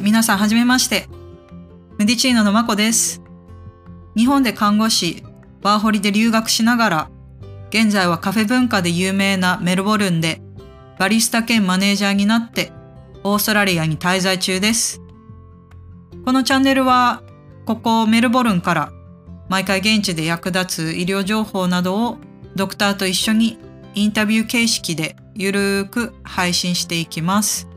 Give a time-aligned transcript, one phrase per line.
[0.00, 1.08] 皆さんはじめまして。
[1.98, 3.22] メディチーノのまこです。
[4.16, 5.22] 日本で看護師、
[5.62, 7.10] ワーホリで留学しながら、
[7.68, 10.40] 現在はカフェ文化で有名なメルボルンで、
[10.98, 12.72] バリスタ兼マネージャーになって、
[13.24, 15.02] オーストラリアに滞在中です。
[16.24, 17.22] このチャンネルは、
[17.66, 18.92] ここメルボルンから
[19.50, 22.18] 毎回現地で役立つ医療情報などを
[22.56, 23.58] ドクターと一緒に
[23.94, 27.69] インタビュー形式でゆるーく配信していきます。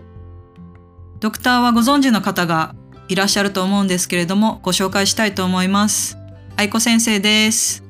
[1.23, 2.76] ドクターはご存知の方が
[3.08, 6.18] いらっしゃると思うんですけれども、ご紹介したいと思います。
[6.58, 7.82] 愛子先生です。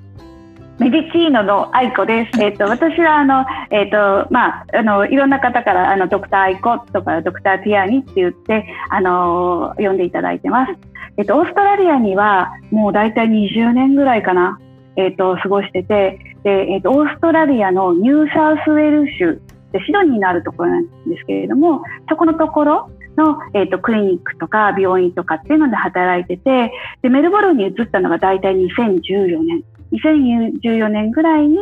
[0.77, 2.39] メディチーノの愛子です。
[2.39, 10.73] えっ、ー、と私はあのえっ、ー、とまああのいろんな方からあのドクター愛子とかドクターティアニって言ってあの呼んでいただいてます。
[11.17, 14.59] えっ、ー、とオーストラリアにはもう大体20年ぐらいかな。
[14.95, 31.57] えっ、と過ごしててでえっ、とオーストラリアのニューサウスウェル州でシドニーになるところなんですけれどもそこのところの、えーと、クリニックとか病院とかっていうので働いててでメルボルンに移ったのが大体2014年2014年ぐらいに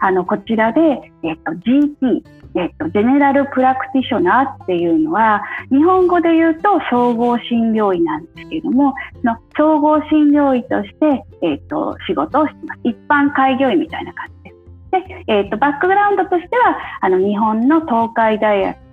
[0.00, 0.80] あのこちらで、
[1.22, 2.22] えーと、GP
[2.56, 8.94] えっと、ジェネラルプラクティショナーっていうのは日本語で言うと総合診療医なんですけれども
[9.24, 12.80] の総合診療医として、えっと、仕事をしてます。
[12.84, 15.26] 一般開業医みたいな感じです。
[15.26, 18.83] で、えっと、バックグラウンドとしてはあの日本の東海大学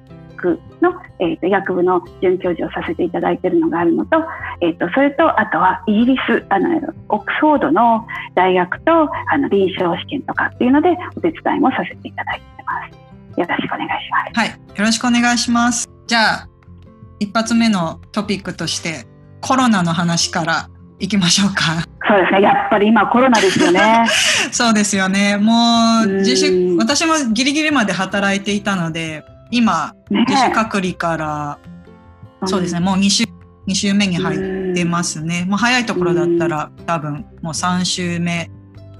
[0.41, 4.17] 学の、えーと、薬部の准教授をさせていただいているのがあるのと,、
[4.61, 6.69] えーと、それとあとはイギリスあの
[7.09, 13.39] オックスフォードの大学とあの臨床試験とかっていうのでお手伝いもさせていただいてます。
[13.39, 14.39] よろしくお願いします。
[14.39, 15.89] はい、よろしくお願いします。
[16.07, 16.47] じゃあ
[17.19, 19.05] 一発目のトピックとして
[19.41, 21.83] コロナの話からいきましょうか。
[22.07, 22.41] そうですね。
[22.41, 24.05] やっぱり今コロナですよね。
[24.51, 25.37] そうですよね。
[25.37, 31.59] もう自粛、私もギリギリまで働いていたので、今、自主隔離から、
[32.45, 33.25] そうですね、もう2週、
[33.67, 35.45] 2週目に入ってますね。
[35.47, 38.49] もう早いところだったら、多分もう3週目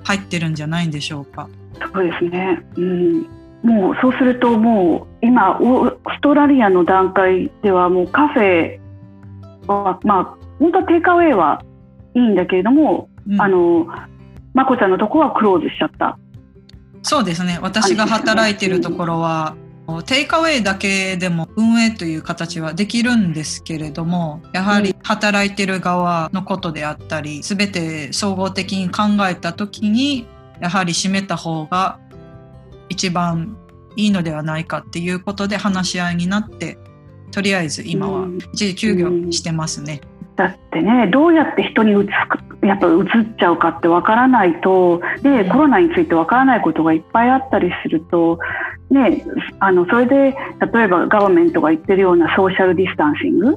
[0.04, 1.50] 入ってるんじゃないんでしょうか。
[1.94, 2.62] そうですね。
[2.76, 3.42] うん。
[3.64, 8.80] もうそうするともう今オーストラリアの段階ではもうカフェ
[9.68, 11.64] はまあ本当はテイクアウェイは
[12.16, 13.88] いいんだけれども、うん、あの
[14.54, 16.18] まこちゃんのとこはクローズしちゃった。
[17.04, 17.60] そうですね。
[17.62, 19.56] 私が働いてるところは、
[20.06, 30.28] テイクアウェイだけでも運営という形はできるんですけれどもやはり働いてる側のことであったり全て総合的に考えた時に
[30.60, 32.00] やはり閉めた方が
[32.90, 33.58] 一番
[33.96, 36.78] いいのではないかっていうことで話し合いになって
[37.32, 40.02] とりあえず今は一時休業してますね。
[40.36, 42.10] だってねどうやって人にうつ
[42.66, 48.40] やっぱうつっちゃうかってわからないとでコロナについてわからないことがいっぱいあったりすると、
[48.92, 49.24] ね、
[49.60, 50.16] あのそれで
[50.74, 53.56] 例えばガバメントが言ってるようなソーシャルディスタンシング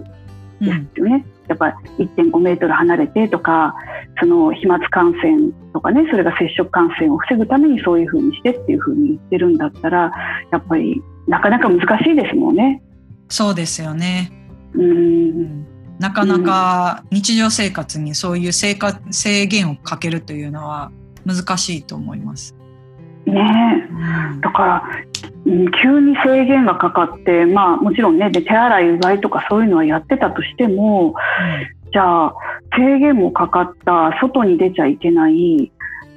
[0.60, 1.26] ですよね。
[1.48, 3.74] やっぱり1.5メートル離れてとか
[4.18, 10.12] その飛沫感染とかねそれが接触感染を防ぐためにそういうふうにしてっていうふうに言ってるんだったら
[10.50, 12.82] やっぱりなかなか難しいですもんね。
[13.28, 14.30] そうですよね。
[14.74, 15.66] うん
[15.98, 20.90] なかなか日常生活にそういう生活制限をかけるというのは
[21.24, 22.54] 難しいと思います。
[23.26, 23.88] ね。
[24.38, 24.84] え、だから
[25.82, 32.34] 急に制限がかかってまあもちろんねで手洗いうがいとかそういうのはやってたとしても、うん、じゃあ
[32.76, 35.70] 制限もかかった外に出ちゃいけない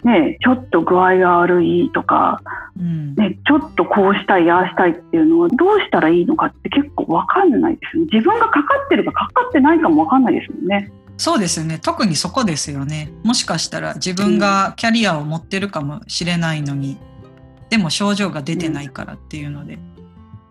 [0.04, 2.42] ね、ちょっと具合が悪いとか、
[2.80, 8.10] うん、ね、ちょっとこうしたいああしたいっていうのはどうしたらいいのかって結構分かんないですよね。
[8.14, 10.92] 自分がかかってるかかかってないかも分かんないですもんね。
[11.18, 11.80] そうですよね。
[11.80, 13.12] 特にそこですよね。
[13.24, 19.80] もしかしたら自分がキャリアを持ってるかもしれないのに、うん、でも症状が出てないからっていうので、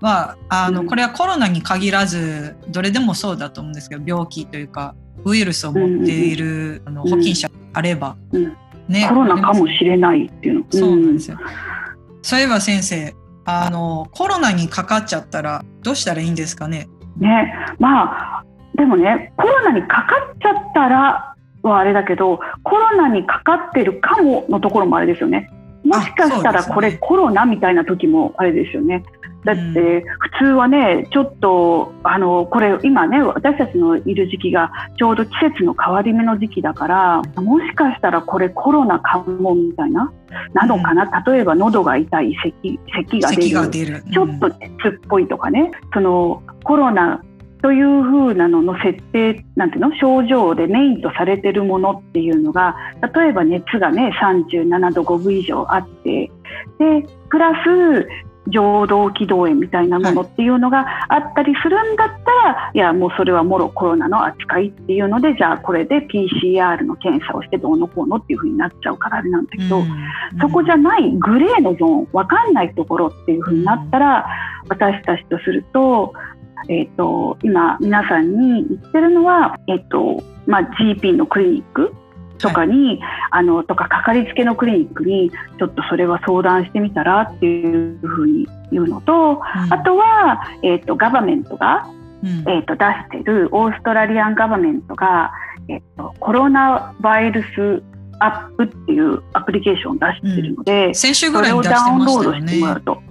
[0.00, 4.94] はあの、これはコロナに限らずどれでもそうだと思うんですけど病気というか
[5.25, 8.16] ウイルスを持っている、あの保菌者あれば、
[8.88, 10.66] ね、コロナかもしれないっていうの。
[10.71, 11.38] そうなんですよ。
[12.22, 16.89] そういえば先生、あのコロナにかかっちゃったらどうしたらいいんですかね？
[17.16, 18.45] ね、まあ
[18.76, 25.50] でもねコロナにかかっちゃったらはあれだけどコロナにかかってるかものところもあれですよね。
[25.84, 29.04] もしかしたらこれコロナみたいな時もあれですよね。
[29.44, 40.12] だって普通はねちょっとあのこれ今ね私たちのいる時期がちょうど季節の変わり目の時期だからもしかしたらこれコロナかもみたいな
[40.52, 43.20] なのかな、うん、例えば喉が痛い咳咳
[43.52, 44.02] が出る。
[44.12, 47.22] ちょっと熱っぽいとかねそのコロナ
[47.62, 52.76] という風なのの設定なんていうの症状でメインとされてるものっていうのが
[53.14, 56.30] 例えば熱がね37度5分以上あって
[56.78, 58.06] でプラス
[58.48, 69.82] 情動気動炎みたいなものっていうのがあったりするんだったら、い、やもうそれはもろコロナの扱いっていうのでじゃあこれで PCR の検査をしてどうのこうのっていうふうになっちゃうからあれなんだけど、
[70.41, 74.26] そこじゃないグレーのゾーン分かんないところっていうふうになったら、
[74.68, 76.12] 私たちとすると,、
[76.68, 81.95] えーと、今皆さんに言ってるのは、えーとまあ、GP のクリニック
[82.39, 91.89] とかに、はい、あのとかかかりつけのクリニックにちょっとそれは相談してみたらっていうふうに言うのと、うん、あとは、えーと、ガバメントが、
[92.22, 95.33] うん、えーと、出してるオーストラリアンガバメントが、
[95.69, 97.83] えーと、コロナウイルス
[98.19, 102.41] アップっていうアプリケーションを出してるので、うん、先週ぐらいに出してましたよね。
[102.41, 103.03] それをダウンロードしてもらうと。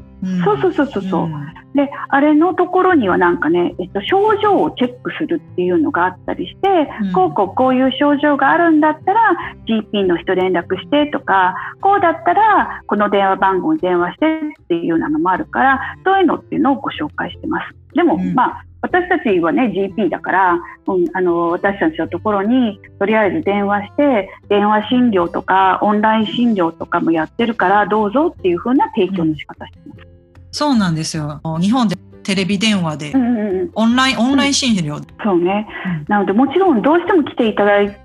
[0.43, 1.03] そうそうそうそう。
[1.03, 1.29] そう、
[1.75, 6.69] であれのところにはなんかね、えっと、症状をチェックするっていうのがあったりして、
[7.03, 9.35] うん、こうこうこういう症状があるんだったら
[9.67, 14.25] GP の人連絡してとかこうだったらこの電話番号に電話して
[14.63, 17.75] っていうようなのもあるからそういうのっていうのをご紹介してます。
[17.93, 29.79] でも、うん、まあ私たちはね GP だから、うん、あの私たちのところにとりあえず電話して電話診療とかオンライン診療とかもやってるからどうぞっていう風な提供の仕方して。
[30.55, 31.41] そうなんですよ。
[31.59, 33.13] 日本でテレビ電話で、
[33.75, 35.67] オンライン、オンライン診療、うん、そうね、
[36.07, 37.97] なのでもちろんどうしても来ていただいて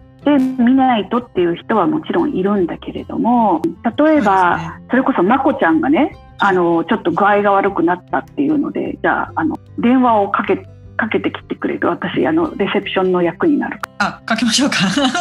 [0.58, 3.62] 見ないとっていう人はもちろんいるんだけれども
[3.96, 10.56] 例えばそ、ね,、れこそまこちゃんがねあのちょっと具合が悪くなったっていうのでじゃああの電話をかけ
[10.96, 13.78] かけてきてくれる私あのレセプションの役になる。
[13.98, 14.76] あかけましょうか。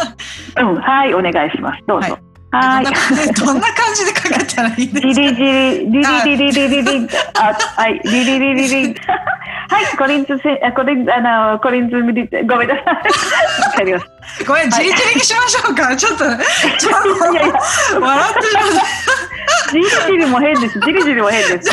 [0.62, 1.84] うんはいお願いします。
[1.86, 2.86] どうぞ、はいはい。
[3.34, 5.07] どんな感じでかけたらいいですか？
[5.07, 8.96] リリリリリリリリリあはいリリリリリ
[9.69, 12.86] はいコリンズせコリンあのコリンズミリごめんなさい。
[12.86, 12.96] わ
[13.75, 14.06] かります。
[14.48, 15.96] ごめん、じりじりにしましょうか。
[15.96, 16.38] ちょっと、ちょっと、
[18.00, 18.46] 笑ってる。
[19.72, 20.80] じりじりも変です。
[20.80, 21.69] じりじりも変です。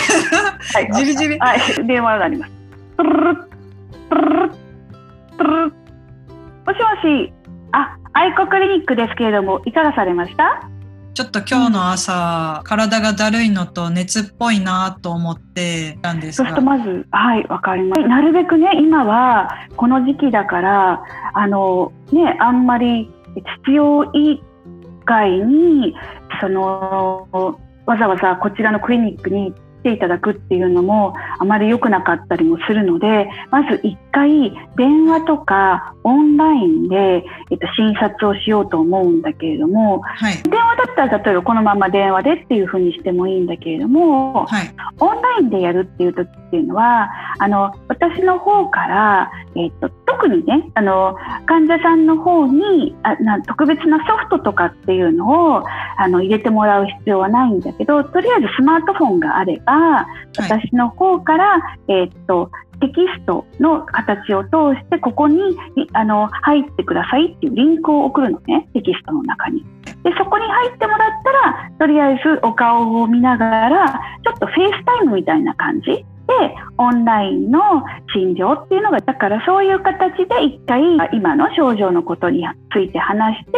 [0.75, 1.38] はい、じりじり。
[1.38, 2.52] はい、電話があります。
[2.99, 3.05] も
[6.73, 7.32] しもし、
[7.72, 10.68] あ、愛子クリニックですけれども、いかがされました？
[11.14, 16.48] ちょっと今日の朝、うん、体がだるいのと熱っぽいなと思ってたんですが。
[16.50, 18.02] そうするとまず、はい、わかります。
[18.02, 21.02] なるべくね、今はこの時期だから、
[21.32, 23.10] あの、ね、あんまり
[23.64, 24.42] 必要以
[25.06, 25.94] 外に、
[26.40, 27.28] その、
[27.86, 29.54] わざわざこちらのクリニックに
[29.87, 51.17] ていただくっていうのもあまり良くなかったりもするのでまず1回電話とかオンラインで、えっと、診察をしようと思うんだけれども、はい、電話だったら例えばこのまま電話でっていうふうにしてもいいんだけれども、はい、オンラインでやるっていう時っていうのはあの私の方から、えっと、特にねあの
[51.47, 55.62] 患者さんの方にあの特別なソフトとかっていうのを
[55.99, 59.75] あの入れてもらう必要はないんだけどとりあえずスマートフォンがあれば、
[60.38, 62.50] 私の方から、えっと
[62.81, 65.56] テキストの形を通してここに
[65.93, 69.64] あの入ってくださいっていうリンクを送るのねテキストの中に。
[70.02, 76.05] でそこに入ってもらったらとりあえずお顔を見ながらちょっと FaceTime みたいな感じ
[76.78, 77.61] オンラインの
[78.14, 80.82] 診療っていうのがだからそういう形で一回
[81.12, 83.52] 今の症状のことについて話して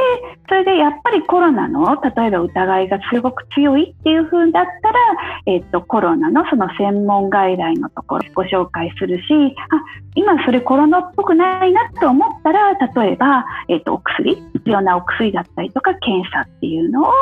[0.48, 4.98] それでやっぱりコロナの例えば疑いがすごく強いっていう風だったら、
[5.46, 9.24] えーと、コロナのその専門外来のところご紹介するし
[9.70, 17.12] あ今それコロナっぽくないなと思ったら例えば、えーと、お薬必要なお薬だったりとか検査っていうのを、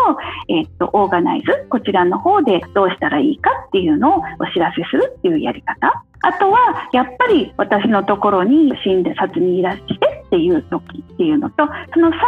[0.49, 6.03] えーとオーガナイズこちらの方でどうしたらいいかっていうのをお知らせするっていういうやり方。
[6.23, 9.95] あとはやっぱり私のところに診察にいらして
[10.27, 12.19] っていう時っていうのとその3パ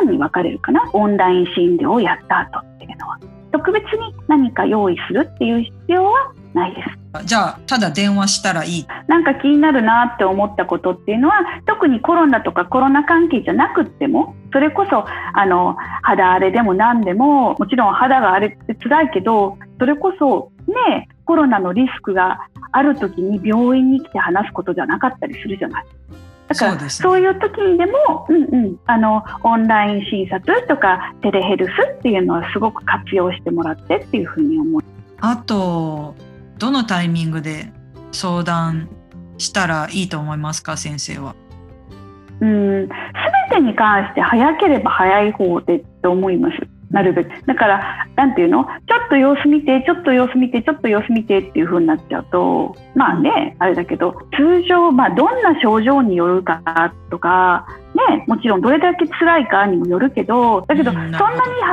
[0.00, 0.82] ターンに分かれるかな。
[0.92, 3.18] オンライン診療をやった後っていうのは。
[3.52, 7.24] 特別に何か用意するっていう必要はないです。
[7.24, 8.86] じゃあただ電話したらいい。
[9.06, 11.34] なんか気になるなって思ったことっていうのは
[11.66, 25.86] 特にコロナとかコロナ関係じゃなくってもそれこそあの肌荒れでも何でももちろん肌が荒れて辛いけどそれこそねコロナのリスクがある時に病院に来て話すことじゃなかったりするじゃない。
[26.48, 34.82] だからそう、ね,、いう時にでも、うんうん、あのオンライン診察とかテレヘルスっていうのはすごく活用してもらってっていうふうに思う。
[35.20, 36.14] あと
[36.58, 37.72] どのタイミングで
[38.12, 38.88] 相談
[39.38, 41.34] したらいいと思いますか先生は？
[42.40, 42.88] うん全
[43.50, 46.75] てに関して早ければ早い方でって思います。
[46.90, 47.30] なるべく。
[47.46, 48.64] だからなんていうの？
[48.64, 48.70] ちょ
[49.06, 57.66] っと様子見てちょっと様子見てちょっと様子見てっていう風になっちゃうとまあねあれだけど通常、まあ、どんな症状によるかとか
[57.96, 61.20] ね、もちろんどれだけ辛いかにもよるけどだけどそんなに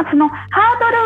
[0.09, 0.45] そのハ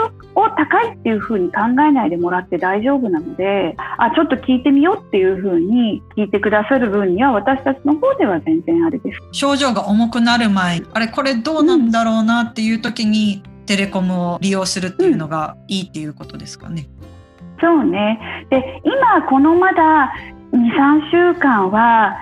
[0.06, 9.20] ードルを高いっていうふうに考えないでもらって大丈夫なのであちょっと聞いてみようっていうふうに聞いてくださる分には私たちの方では全然あれです。
[9.32, 16.88] 症状が重くなる前あれこれどうなんだろうなっていう時に、うん、テレコムを利用するっていうのがいいっていうことですかね。
[17.56, 20.14] うん、そうねで今このまだ
[20.54, 22.16] 23週間は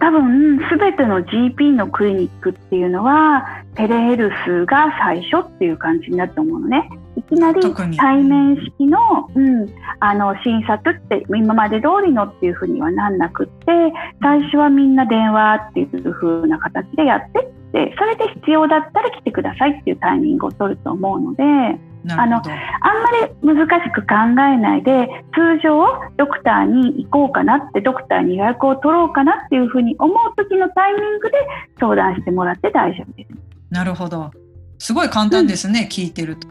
[0.00, 6.88] 多分全ての GP のクリニックっていうのはテレヘルスが最初っていう感じになると思うのね。
[7.16, 7.60] いきなり
[7.96, 8.98] 対面式の,、
[9.34, 9.68] うん、
[10.00, 13.66] あの診察って今まで通りのっていうふうにはなんなくって
[14.20, 21.44] 最初はみんな電話っていうふうな形でやってってそれで必要だったら来てくださいっていうタイミングを取ると思うので。
[22.06, 22.46] あのあんま
[23.50, 25.86] り難しく考えないで通常
[26.18, 31.38] ドクターに行こうかなってドクターに予約を取ろうかなっていうふうに思う時のタイミングで
[31.80, 33.30] 相談してもらって大丈夫です。
[33.70, 34.30] なるほど
[34.78, 36.46] すごい簡単ですね、うん、聞いてると。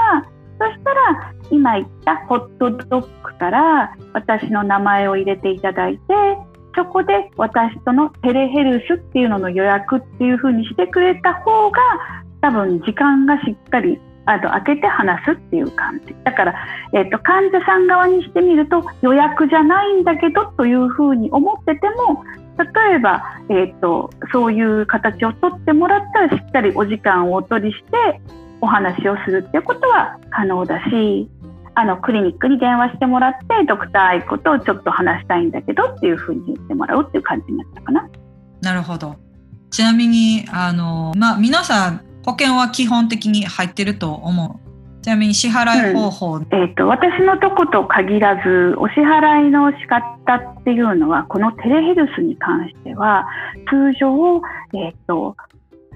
[0.58, 6.00] そしたら今言ったホットドッグから私の名前を入れていただいて
[6.76, 11.78] そこで私とのテレヘルスっていうのの予約っていうふうにしてくれた方が
[12.42, 16.54] 多分時間がしっかりあの開けて話すっていう感じだから、
[16.92, 22.24] えーと、患者さん側にしてみると予約じゃないんだけどというふうに思ってても
[22.58, 28.20] 例えば、えーと、そういう形をとってもらったらしっかりお時間をお取りして
[28.60, 31.28] お話をするっていうことは可能だし
[31.74, 38.08] あのクリニックに電話してもらってドクター愛子とちょっと話したいんだけどっていうふうに言ってもらうっていう感じになったかな。
[38.60, 39.16] なるほど
[39.70, 44.70] ちなみにあの、まあ、皆さん保険は基本的に入ってると思う。
[45.02, 53.26] ちなみに支払い方法、うん、えーと、私のとこと限らずお支払いの仕方っていうのはこのテレヘルスに関しては
[53.70, 54.36] 通常、
[54.74, 55.36] えーと、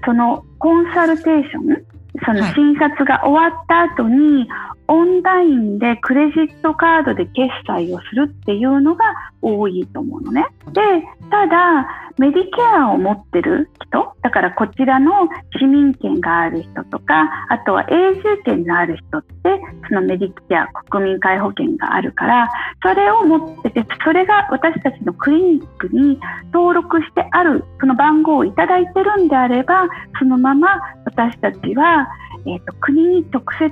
[0.03, 1.85] そのコンサルテーション
[2.23, 4.47] その診察が終わった後に、
[4.87, 9.05] オンラインでクレジットカードで決済をするっていうのが
[9.41, 10.45] 多いと思うのね。
[10.73, 10.81] で、
[11.29, 11.87] ただ、
[12.17, 15.27] メディケアを持ってる人、だからこちらの
[15.59, 22.49] 市民権がある人とか、あとは永住権のある人って、そのメディケア、国民皆保険があるから、
[22.81, 26.19] それを持ってて、それが私たちのクリニックに
[26.53, 29.87] 登録してある、その番号をいただいてるんであれば、
[30.17, 32.07] そのまま私たちは、
[32.45, 33.69] えーと、国に直接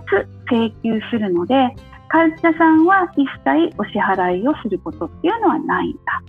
[0.49, 1.55] 請求するので
[2.09, 6.23] 患者さんは一切お支払いをすることっていうのはないんだ。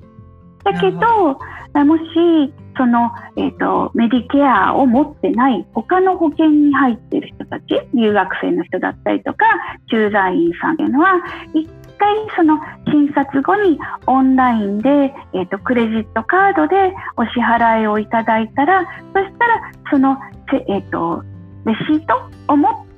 [0.64, 1.38] だけど
[1.84, 9.44] もしその、えーと、メディケアを持ってない他の保険に入っている人たち留学生の人だったりとか
[9.90, 11.20] 駐在員さんっていうのは
[11.52, 20.16] 一回その診察後にオンラインで、えーと、クレジットカードでお支払いをいただいたらそしたらその、
[20.68, 21.22] えーと
[21.64, 22.92] レシートを持って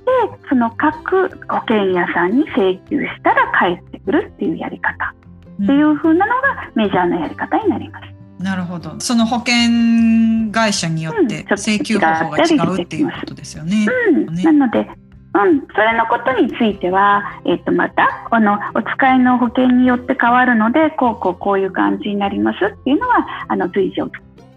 [0.48, 5.14] その各保険屋さんに請求したら返ってくるっていうやり方
[5.62, 8.16] っていう風なのがメジャーなやり方になります。
[8.42, 9.00] なるほど。
[9.00, 13.86] その保険会社によって請求方法が違うっていうことですよね。
[14.10, 24.02] うん、なので、うん、それのことについては、えっ、ー、と、また、このお使いの保険によって変わるので、こうこうこういう感じになりますっていうのは、あの、随時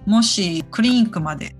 [0.05, 1.55] もし、クリニックまで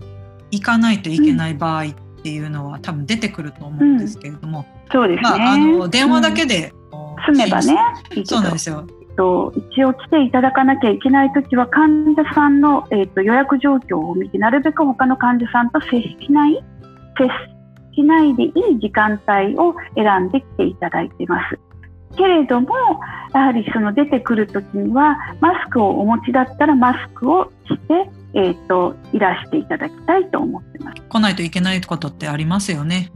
[0.52, 1.86] 行かないといけない場合っ
[2.22, 7.78] ていうのは多分出てくると思うんですけれども、うん、そうですね、まあ、あの電話だけで、うん、済めばね
[8.26, 8.88] そうなんですよ
[9.20, 16.64] と、一応来ていただかなきゃいけないときは、患者さんの、えーと、予約状況を見て、なるべく他の患者さんと接しない、
[17.18, 17.28] 接
[17.96, 21.60] しないでいい時間帯を選んで来ていただいています。
[22.16, 22.70] けれども、
[23.34, 31.02] やはりその出てくるときには、マスクをお持ちだったらマスクをして、えーと、いらしていただきたいと思ってます。
[31.02, 33.12] 来ないといけないことってありますよね。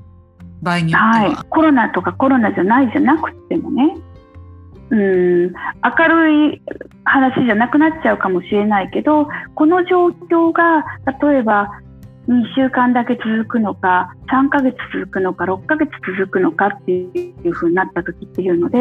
[0.61, 3.95] 場合によっては、はい、コロナとかコロナじゃないじゃなくてもね。
[4.89, 6.61] うん明るい
[7.03, 10.85] 話じゃなくなっちゃうかもしれないけどこの状況が
[11.19, 11.69] 例えば
[12.27, 18.77] 2週間だけ続くのか3ヶ月続くのか6ヶ月続くのかっていうふうになった時っていうので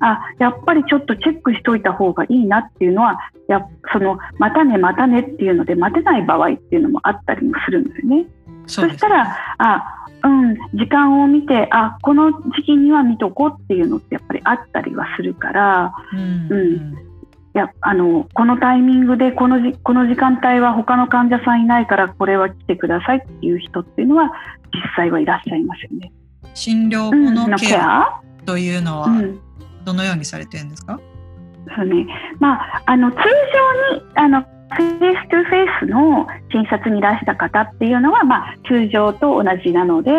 [0.00, 8.26] あやっぱりちょっとチェックしといた方がいいなっていうのはやそのまたねまたねっていうので待てない場合っていうのもあったりもするんだよね。
[8.66, 16.96] そしたらあうん、時間を見てあこの時期には見とこうっていうのってやっぱりあったりはするから、うん、うん、
[17.58, 24.30] やあのこのタイミングでこのじこの時間帯は他の患者さんいないからこれは来てくださいっていう人っていうのは
[24.72, 26.12] 実際はいらっしゃいますよね。
[26.54, 29.08] 診療後のケアというのは
[29.84, 31.00] どのようにされてるんですか、
[31.76, 32.06] そうね。
[32.38, 33.18] まあ、あの通
[33.90, 34.44] 常にあの
[34.74, 40.12] face to face の診察にいらした方っていうのは、まあ、通常と同じなので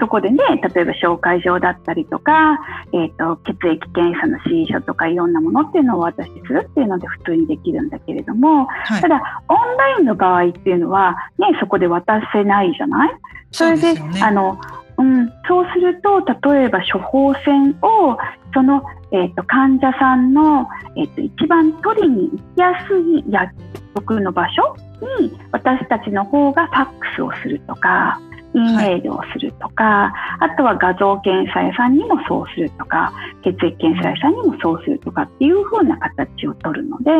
[0.00, 0.42] そこでね
[0.74, 2.58] 例えば紹介状だったりとか、
[2.92, 13.10] えーと、血液検査の指示書とかいろんなものっていうのをお渡しするっていうので普通にできるんだけれども、はい、ただオンラインの場合っていうのは、ね、そこで渡せないじゃない？
[13.52, 14.58] それで、ね、あの
[15.02, 18.16] うん、そうすると例えば処方箋を
[18.54, 20.66] その、えーと、患者さんの、
[20.96, 23.52] えーと、一番取りに行きやすい薬
[23.96, 24.76] 局の場所
[25.20, 28.20] に私たちの方がファックスをするとか
[28.54, 37.10] E メールをするとか、はい、あとは画像検査屋さんにもそうするとか血液検査屋さんにもそうするとかっていう風な形を取るので、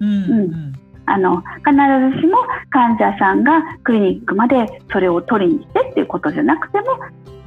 [0.00, 0.72] うん、うん。
[1.10, 1.72] あの必
[2.14, 2.36] ずしも
[2.70, 6.84] 患者さんがクリニックまでそれを取りに来てっていうことじゃなくても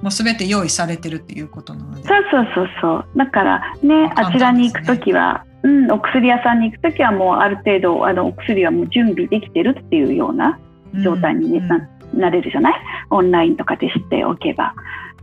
[0.01, 10.59] もう全て用意されてるっていうことなのでそうそうそうそうだからね、ね、あちらに行く時は、うん、お薬屋さんに行く時はもうある程度あのお薬はもう準備できてるっていうような
[11.03, 11.71] 状態に、ねうん
[12.13, 12.73] うん、なれるじゃない？
[13.09, 14.73] オンラインとかで知っておけば。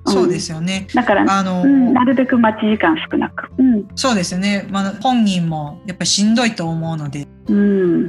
[0.07, 0.87] そうですよね。
[0.95, 3.51] だから、あの、うん、なるべく待ち時間少なく。
[3.59, 4.67] うん、そうですよね。
[4.71, 7.27] まあ、本人もやっぱりしんどいと思うので。
[7.49, 8.07] うん。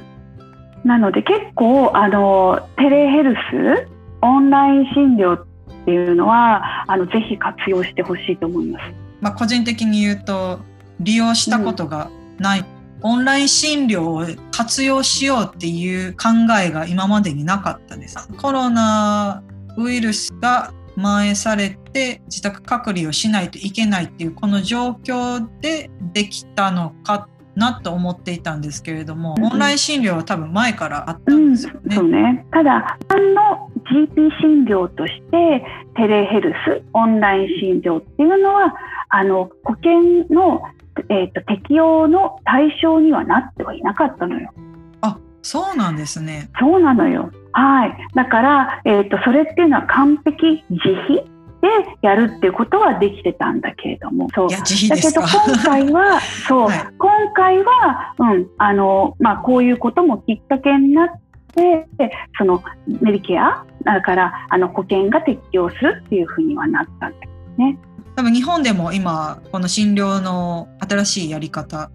[0.85, 3.87] なので結構あのテレヘルス？
[4.21, 5.45] オンライン診療っ
[5.81, 8.85] っていうのはあのぜひ活用してほしいと思います。
[9.21, 10.59] まあ、個人的に言うと
[10.99, 12.65] 利用したことがない、うん、
[13.01, 16.29] オンライン診療を活用しようっていう考
[16.61, 18.29] えが今までになかったです。
[18.37, 19.43] コロナ
[19.77, 31.79] ウイルスが蔓延されて自宅隔離をしないといけないっていうこの状況でできたのかなと思っていたんですけれども、オンライン診療は多分前からあったんですよね。
[31.83, 38.73] うん、そうねただの GP 診療としてテレヘルスオンライン診療っていうのは
[39.09, 40.61] あの保険の、
[41.09, 44.51] えーと、適用の対象にはなってはいなかったのよ。
[45.01, 46.49] あそうなんですね。
[46.59, 47.31] そうなのよ。
[47.51, 47.97] はい。
[48.15, 51.28] だから、えーとそれっていうのは完璧自費で
[52.01, 54.27] やるっていうことはできてたんだけれども。
[54.33, 54.49] そう。
[54.49, 61.09] だけど今回は そう、はい、今回は、うんあのまあ、こういうこともきっかけになっ
[61.55, 61.87] て
[62.37, 67.77] そのメディケアだからあの保険が適用するっていうふうにはなったんですね。
[68.15, 71.89] 多分日本でも今この診療の新しいやり方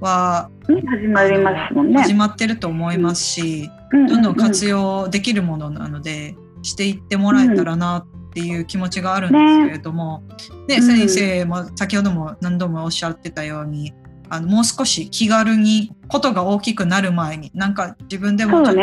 [0.00, 2.02] は、始まりますもんね。
[2.02, 10.24] 始まってると思いますし、うん、どんどん活用できるものなので、していってもらえたらなっていう気持ちがあるんですけれども、
[10.66, 13.94] ね、ね先生も先ほども何度もおっしゃってたように
[14.28, 18.80] あのもう少し気軽にことが大きくなる前になんか自分でもちょっと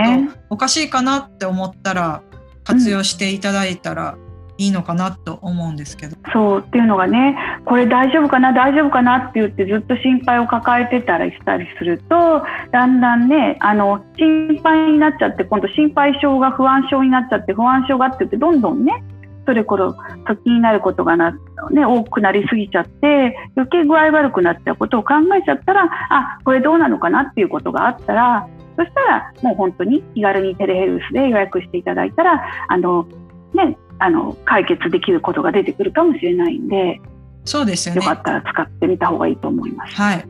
[0.50, 2.24] おかしいかなって思ったら
[2.64, 4.18] 活用していただいたら
[4.58, 6.16] いいのかなと思うんですけど。
[6.32, 7.36] そうっていうのがね
[7.66, 19.04] これ大丈夫かな大丈夫かなって言ってずっと心配を抱えてたりしたりするとだんだんねあの心配になっちゃって今度心配性が不安症になっちゃって不安症がって言ってどんどんね
[19.46, 21.32] それこそ気になることがな、
[21.72, 33.08] ね、多くなりすぎちゃって余計具合悪くなっちゃうことを考えちゃったらあこれどうなのかなっていうことがあったらそしたらもう本当に気軽にテレヘルスで予約していただいたらあの、
[33.54, 37.02] ね、あの解決できることが出てくるかもしれないんで
[37.46, 38.02] そうですよね。
[38.02, 39.96] よかったら使ってみた方がいいと思います。
[39.96, 40.26] はい。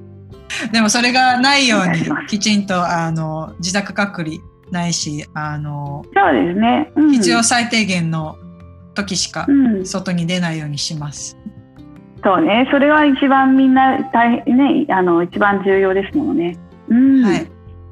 [0.72, 4.38] でもそれがないようにきちんとあの自宅隔離
[4.70, 8.38] ないしあのそうですね、うん、必要最低限の
[8.94, 9.48] 時しか
[9.84, 11.38] 外に出ないようにします。
[12.24, 16.58] そうね、それは一番みんな大変ね、あの一番重要ですものね。
[16.88, 17.48] うん、はい。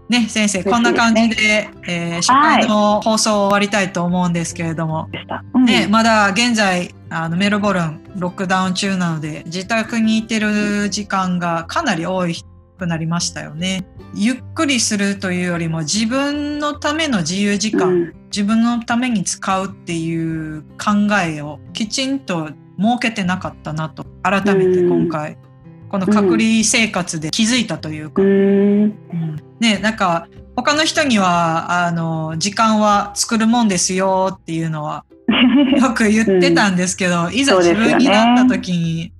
[0.10, 5.44] ね、先生、こんな感じで、えー初回の放送を終わりたいと思うんですけれども、でした。
[5.54, 12.28] うんね、まだ現在、あのメルボルンロックダウン中なので、自宅にいてる時間がかなり多
[12.80, 13.86] くなりましたよね。
[14.16, 18.20] ゆっくりするというよりも自分のための自由時間、うん。
[18.32, 25.38] 自分のために使うっていう考えをきちんと設けてなかったなと改めて今回
[25.90, 28.90] この隔離生活で気づいたというか、うん、
[29.60, 35.06] ねなんか他の人にはあの時間は作るもんですよっていうのは
[35.82, 39.14] よく言ってたんですけど、いざ自分になった時に、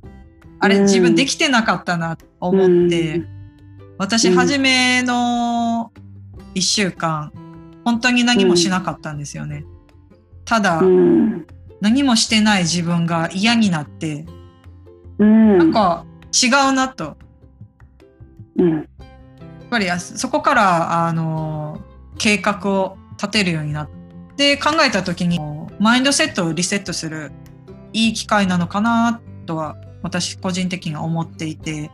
[0.60, 0.78] あれ？
[0.78, 3.39] うん自分できてなかったなと思って、うん
[4.00, 5.92] 私初めの
[6.56, 7.34] 1週間
[7.84, 9.66] 本当に何もしなかったんですよね。
[10.46, 11.46] ただ、うん、
[11.82, 14.26] 何もしてない自分が嫌になって、
[15.18, 17.18] うん、なんか違うなと。
[18.58, 18.86] うん、やっ
[19.70, 21.82] ぱりあそこからあの
[22.18, 23.90] 計画を立てるようになっ
[24.38, 25.40] て考えた時に
[25.78, 27.34] マインドセットをリセットする
[27.92, 31.92] いい機会なのかなとは私個人的には思っていて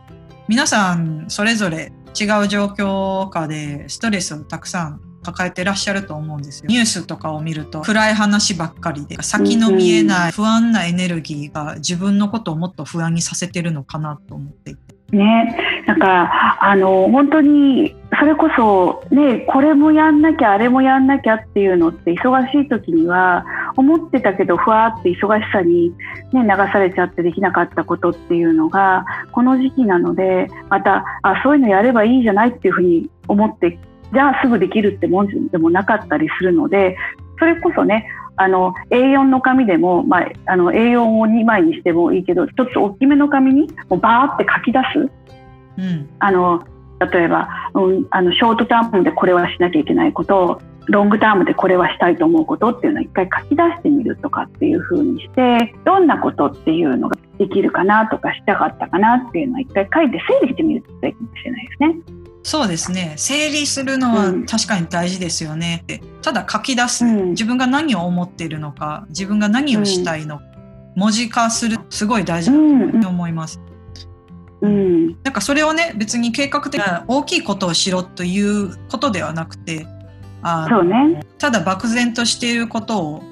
[0.48, 6.66] 皆さんそれぞれ違う状況下でストレスをたくさん抱えてらっしゃると思うんですよ。
[6.68, 14.96] ニュースとかを見ると暗い話ばっかりで先の見えない不安なエネルギーが自分のことをもっと不安にさせてるのかなと思っていて。
[15.12, 23.44] ね、なんかあの本当にそれこそねこれもやんなきゃあれもやんなきゃっていうのって忙しい時には
[23.76, 25.90] 思ってたけどふわーって忙しさに、
[26.32, 33.78] ね、流されちゃってできなかったことっていうのがこの時期なのでまたあそういうのやればいいじゃないっていうふうに思って
[34.12, 36.96] じゃあすぐできるってもんでもなかったりするので
[37.38, 45.10] それこそねあの A4 の紙でも、まあ、あの A4 を2枚にしてもいいけどちょっと大きめの紙にもうバーって書き出す。
[45.78, 46.08] うん。
[46.18, 46.64] あの
[47.12, 61.96] 例えば、うん、あのショートタームでこれはしなきゃいけないことロングタームでこれはしたいと思うことっていうのを一回書き出してみるとかっていう風にしてどんなことっていうのができるかなとかしたかったかなっていうのを一回書いて整理してみるといいかもしれないですね。
[62.42, 63.14] そうですね。
[63.16, 64.46] 整理するのはうん。
[64.46, 65.80] 確かに大事ですよね。
[65.82, 67.30] って、ただ書き出す、うん。
[67.30, 70.44] 自分が何を思っているのか自分が何をしたいのか、
[70.96, 73.60] 文字化するすごい大事だと思います、
[74.62, 79.86] うん、なんかそれをね別に計画的な大きいことをしろということではなくて
[80.42, 83.22] あのそうね、ただ漠然としていることを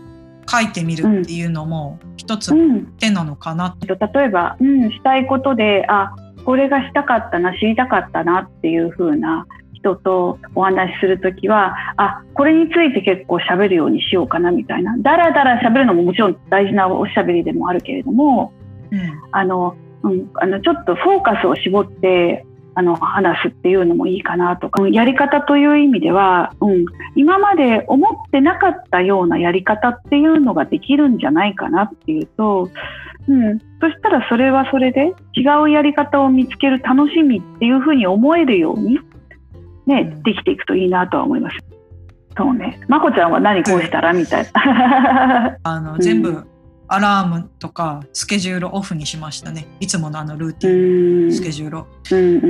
[0.49, 6.14] 書いてみるっていうのも一つうん、手なのかなと、例えば、うん、したいことであ
[6.45, 14.97] これがしたかったな知りたかったなっていう風な人とお話しするときはあこれについて結構喋るようにしようかなみたいな。
[14.99, 18.53] だらだら喋るのももちろん大事なおしゃべりでもあるけれども
[18.90, 19.01] うん。
[19.33, 26.85] あの、うん、あのちょっとフォーカスを絞ってあの話すっていうのもいいかなとかうんやり方という意味では、うん、
[27.15, 32.71] 今まで思ってなかったようなやり方っていうのができるんじゃないかなっていうと、
[33.29, 38.99] うん、そしたらそれはそれで違うやり方を見つける楽しみっていうふうに思えるように、
[39.87, 41.59] ねうんできていくといいなとは思います。
[42.37, 42.81] そうね。
[42.89, 45.59] まこちゃんは何こうしたらみたいな。
[45.63, 46.45] あのうん全部
[46.88, 49.66] アラームとかスケジュールオフにしましたね。
[49.81, 51.33] いつものあのルーテうィン、ん。
[51.33, 51.87] スケジュールを。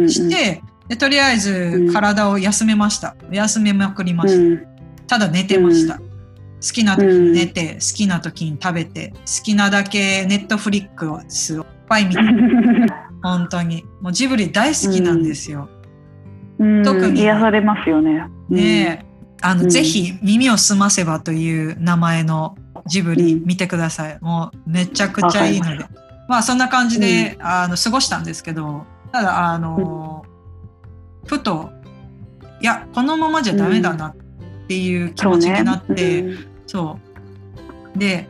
[0.09, 3.17] して、でとりあえず体を休めました。
[3.31, 4.41] 休めまくりました。
[4.41, 4.67] うん。
[5.07, 5.99] ただ寝てました。
[5.99, 6.05] 好
[6.73, 12.21] きな時に寝て、好きな時に食べて、好きなだけネットフリックスをいっぱい見て、
[13.23, 13.85] 本当に。
[14.01, 15.69] もうジブリ大好きなんですよ。
[16.59, 16.83] うん。
[16.83, 17.21] 特に。
[17.21, 18.25] 癒されますよね。
[18.49, 19.05] ねえ、
[19.43, 19.69] あの、うん。
[19.69, 24.19] ぜひ耳を澄ませばという名前のジブリうん見てください。
[24.21, 25.87] もうめちゃくちゃいいので。
[26.29, 30.25] まあそんな感じで、あの過ごしたんですけど、ただあの、
[31.27, 31.71] ふと、
[32.61, 34.17] いや、このままじゃダメだなっ
[34.69, 36.99] ていう気持ちになって、うんそ
[37.95, 37.99] う。
[37.99, 38.29] で、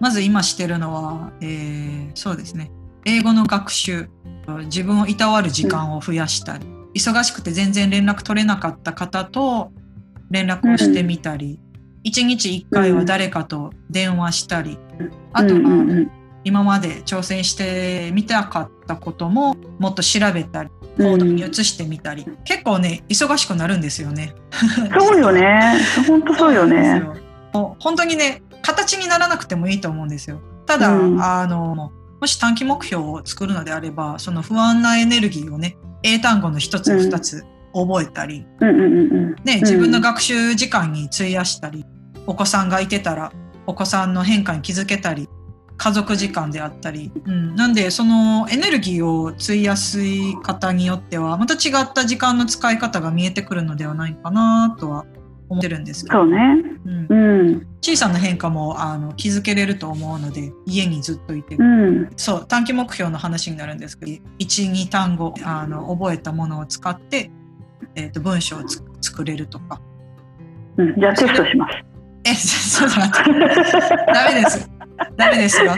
[0.00, 2.70] まず今してるのは、えーそうですね。
[3.04, 4.08] 英語の学習。
[4.64, 9.70] 自分をいたわる時間を増やしたり、忙しくて全然連絡取れなかった方と
[10.30, 11.60] 連絡をしてみたり、
[12.02, 14.78] 一日一回は誰かと電話したり、
[15.32, 16.10] あとは、うんうんうん
[16.42, 24.34] 今まで挑戦してみたかったことももっと調べたり行動に移してみたり、結構ね忙しくなるんですよね。
[24.98, 25.74] そうよね。
[26.08, 27.02] 本当そうよね。
[27.52, 30.40] 本当にね形にならなくてもいいと思うんですよ。
[30.66, 38.46] ただ、うんあのもし短期目標を作るのであればその不安なエネルギーをね英単語の一つうん二つ覚えたり。
[39.44, 41.84] ね、自分の学習時間に費やしたり、
[42.26, 43.32] お子さんがいてたら
[43.66, 45.28] お子さんの変化に気づけたり
[45.76, 49.98] 家族時間であったり、うん、なんでそのエネルギーを費やす
[50.42, 55.06] 方によってはまた違った時間の使い方が見えてくるのではないかなとは
[55.48, 56.38] 思ってるんですけど、そうね。
[56.84, 57.66] うんうん。
[57.80, 62.10] 小さな変化もあの気づけれると思うので家にずっといて、うん。
[62.16, 67.32] そう短期目標の話になるんですけど12単語あの覚えたものを使って、
[67.94, 69.80] えー、と文章をつ作れるとか
[70.76, 70.94] うん。
[70.98, 71.84] じゃあテストします。
[72.24, 74.70] えちょっと待ってダメです
[75.16, 75.72] ダメですよ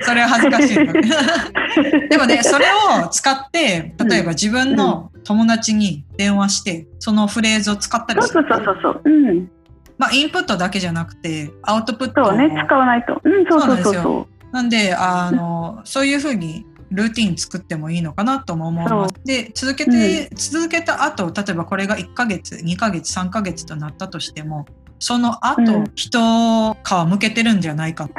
[0.00, 1.02] それは恥ずかしいので
[2.08, 2.64] でもねそれ
[3.04, 9.50] を使って例えば自分の友達に電話してそのフレーズを使ったりするそうそうそうそうん。
[9.98, 12.50] まあインプットだけじゃなくてアウトプットをそうね。
[12.64, 13.20] 使わないと。
[13.22, 13.46] うん。
[13.46, 19.14] そうそうそうそうなんであのそういうふうにルーティン作ってもいいのかなとも思います。
[19.24, 24.66] で続けて、続けた後例えばこれが1ヶ月2ヶ月3ヶ月となったとしても
[24.98, 28.14] その後、うん人皮向けてるんじゃないかと。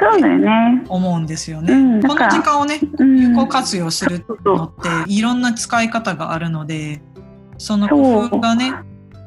[0.88, 1.72] 思うんですよね。
[1.72, 2.00] うん。
[2.00, 4.72] だこの時間をねうん有効活用するのっ
[5.06, 7.00] ていろんな使い方があるので
[7.56, 8.72] その工夫がね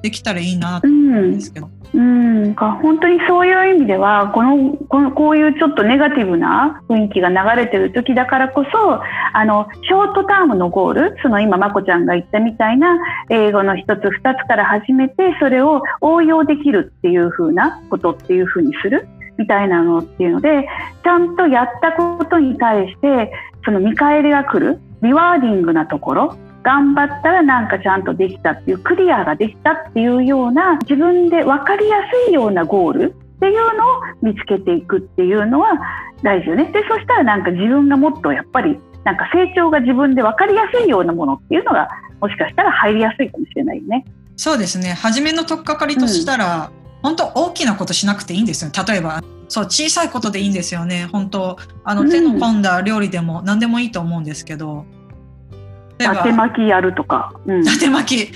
[0.02, 1.70] できたらいいなとう思うんんですけど。
[1.94, 9.02] うん、か本当にそういう意味ではこのこのこういうちょっとネガティブな雰囲気が流れてる時だからこそ
[9.34, 19.08] あのショートタームのゴールその今まこちゃんが言ったみたいな英語の一つ二つから始めてそれを応用できるっていう風なことっていう風にする
[19.38, 20.68] みたいなのっていうので
[21.04, 23.32] ちゃんとやったことに対して
[23.64, 35.80] その見返りが来るリワーディングなところ頑張ったらなんかちゃんとできたっていうクリアができたっていうような自分で分かりやすいようなゴールっていうのを見つけていくっていうのは
[36.24, 36.66] 大事よね。
[36.74, 41.88] でそしたらなんか自分がもっとやっぱりなんか成長が自分で分かりやすいようなものっていうのが
[42.20, 44.04] もしかしたら入りやすいかもしれないよね。
[44.36, 44.90] そうですね。
[44.90, 46.70] 初めの取っかかりとしたら、
[47.02, 48.72] 本当大きなことしなくていいんですよ。
[48.86, 51.08] 例えばそう小さいことでいいんですよね。
[51.14, 52.10] 本当あのうん。
[52.10, 54.97] 手の込んだ料理でも何でもいいと思うんですけど例えば
[55.98, 57.34] 縦巻きやるとか。
[57.46, 58.32] うん、伊達巻き。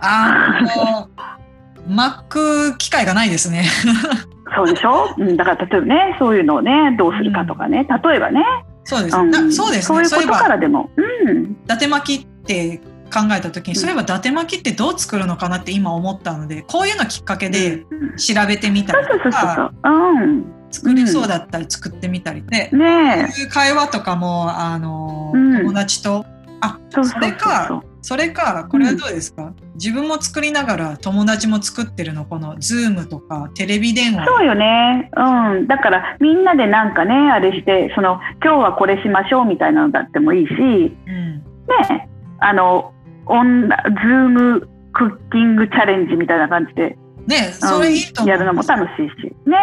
[0.00, 1.08] あの
[1.88, 3.64] 巻く機会がないですね。
[4.54, 7.86] そうでしょ、うん、だから例えばねそういうのをねどうするかとかね。
[8.04, 8.42] 例えばね、
[8.84, 10.90] そうです、うん、なそうですそういうことからでも。
[10.96, 11.56] うん。
[11.64, 12.78] 伊達巻きって
[13.12, 13.80] 考えた時に、うん。
[13.80, 18.16] そういえば伊達巻きってどう作るのかなって今思ったのでこういうのきっかけでうん。
[18.16, 19.88] 調べてみたりとかう。
[19.88, 20.44] うん。
[20.70, 23.32] 作れそうだったら作ってみたりで、ねえ。
[23.32, 25.58] そういう会話とかもあの、うん。
[25.58, 26.24] 友達と
[26.60, 32.24] あそれかそれかこれはどうですか、自分も作りながら友達も作ってるの？
[32.24, 35.10] この Zoom とかテレビ電話そうよね。
[35.14, 35.66] うん。
[35.66, 41.42] だからみんなでなんかねあれしてその今日はこれしましょうみたいなのだってもいいし、うん、
[41.90, 42.92] ねあの
[43.26, 46.96] オンズームクッキングチャレンジみたいな感じで、
[47.26, 49.56] ねうんそれいいと思うやるのも楽しいし、ね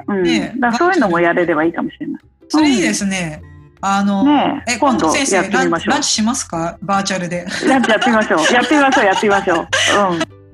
[0.00, 0.22] え、うん。
[0.22, 2.22] ねえだそういうのもやれればいいかもしれない。
[2.48, 3.42] それいいですね。
[3.82, 6.78] あの、えねえ今度先生やってみましょうランランチしますか？
[6.82, 7.46] バーチャルで。
[7.66, 8.52] やってやってみましょう。
[8.52, 9.04] やってみましょう。
[9.06, 9.58] やってみましょう。
[9.58, 9.66] うん。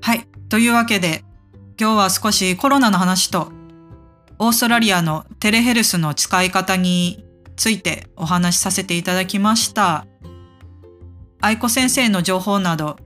[0.00, 0.26] はい。
[0.48, 1.24] というわけで、
[1.78, 3.50] 今日は少しコロナの話と、
[4.38, 7.24] オーストラリアのテレヘルスの使い方に
[7.56, 10.06] ついてお話しさせていただきました。
[11.40, 12.96] 愛子先生の情報など、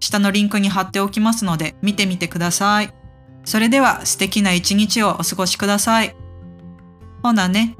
[0.00, 2.92] 下のリンクに貼っておきますので、見てみてください。
[3.44, 6.14] それでは素敵な一日をお過ごしください。
[7.22, 7.76] ほなね。